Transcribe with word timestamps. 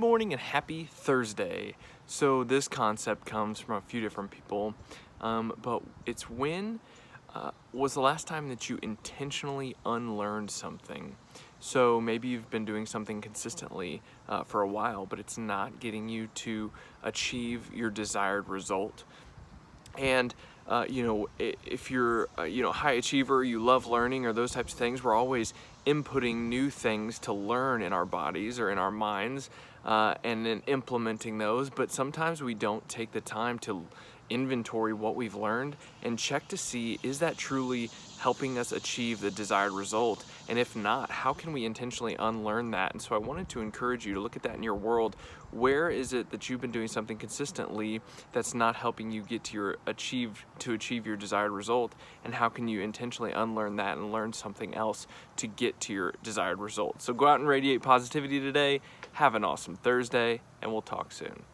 morning 0.00 0.32
and 0.32 0.40
happy 0.40 0.88
Thursday. 0.90 1.74
So 2.06 2.42
this 2.42 2.68
concept 2.68 3.26
comes 3.26 3.60
from 3.60 3.74
a 3.74 3.82
few 3.82 4.00
different 4.00 4.30
people, 4.30 4.74
um, 5.20 5.52
but 5.60 5.82
it's 6.06 6.30
when 6.30 6.80
uh, 7.34 7.50
was 7.74 7.92
the 7.92 8.00
last 8.00 8.26
time 8.26 8.48
that 8.48 8.70
you 8.70 8.78
intentionally 8.80 9.76
unlearned 9.84 10.50
something? 10.50 11.16
So 11.58 12.00
maybe 12.00 12.28
you've 12.28 12.48
been 12.48 12.64
doing 12.64 12.86
something 12.86 13.20
consistently 13.20 14.00
uh, 14.26 14.42
for 14.42 14.62
a 14.62 14.66
while, 14.66 15.04
but 15.04 15.20
it's 15.20 15.36
not 15.36 15.80
getting 15.80 16.08
you 16.08 16.28
to 16.28 16.72
achieve 17.02 17.70
your 17.70 17.90
desired 17.90 18.48
result. 18.48 19.04
And 19.98 20.34
uh, 20.66 20.86
you 20.88 21.04
know, 21.04 21.28
if 21.38 21.90
you're 21.90 22.28
uh, 22.38 22.44
you 22.44 22.62
know 22.62 22.72
high 22.72 22.92
achiever, 22.92 23.44
you 23.44 23.62
love 23.62 23.86
learning 23.86 24.24
or 24.24 24.32
those 24.32 24.52
types 24.52 24.72
of 24.72 24.78
things, 24.78 25.04
we're 25.04 25.14
always 25.14 25.52
inputting 25.86 26.48
new 26.48 26.70
things 26.70 27.18
to 27.20 27.32
learn 27.32 27.82
in 27.82 27.92
our 27.92 28.04
bodies 28.04 28.58
or 28.58 28.70
in 28.70 28.78
our 28.78 28.90
minds, 28.90 29.50
uh, 29.84 30.14
and 30.24 30.44
then 30.44 30.62
implementing 30.66 31.38
those. 31.38 31.70
But 31.70 31.90
sometimes 31.90 32.42
we 32.42 32.54
don't 32.54 32.86
take 32.88 33.12
the 33.12 33.20
time 33.20 33.58
to 33.60 33.86
inventory 34.30 34.92
what 34.92 35.16
we've 35.16 35.34
learned 35.34 35.76
and 36.02 36.18
check 36.18 36.46
to 36.48 36.56
see 36.56 36.98
is 37.02 37.18
that 37.18 37.36
truly 37.36 37.90
helping 38.20 38.58
us 38.58 38.70
achieve 38.70 39.20
the 39.20 39.30
desired 39.30 39.72
result? 39.72 40.24
And 40.48 40.58
if 40.58 40.76
not 40.76 41.10
how 41.10 41.32
can 41.32 41.52
we 41.52 41.64
intentionally 41.64 42.16
unlearn 42.18 42.70
that? 42.70 42.92
And 42.92 43.02
so 43.02 43.14
I 43.14 43.18
wanted 43.18 43.48
to 43.50 43.60
encourage 43.60 44.06
you 44.06 44.14
to 44.14 44.20
look 44.20 44.36
at 44.36 44.42
that 44.44 44.54
in 44.54 44.62
your 44.62 44.74
world. 44.74 45.16
Where 45.50 45.90
is 45.90 46.12
it 46.12 46.30
that 46.30 46.48
you've 46.48 46.60
been 46.60 46.70
doing 46.70 46.86
something 46.86 47.18
consistently 47.18 48.00
that's 48.32 48.54
not 48.54 48.76
helping 48.76 49.10
you 49.10 49.22
get 49.22 49.42
to 49.44 49.54
your 49.54 49.76
achieve 49.86 50.44
to 50.60 50.72
achieve 50.72 51.06
your 51.06 51.16
desired 51.16 51.50
result? 51.50 51.94
And 52.24 52.34
how 52.34 52.48
can 52.48 52.68
you 52.68 52.80
intentionally 52.80 53.32
unlearn 53.32 53.76
that 53.76 53.96
and 53.96 54.12
learn 54.12 54.32
something 54.32 54.74
else 54.74 55.06
to 55.36 55.48
get 55.48 55.69
to 55.78 55.92
your 55.92 56.14
desired 56.22 56.58
result 56.58 57.00
so 57.02 57.12
go 57.12 57.26
out 57.26 57.38
and 57.38 57.48
radiate 57.48 57.82
positivity 57.82 58.40
today. 58.40 58.80
Have 59.12 59.34
an 59.34 59.44
awesome 59.44 59.76
Thursday 59.76 60.40
and 60.62 60.72
we'll 60.72 60.82
talk 60.82 61.12
soon 61.12 61.44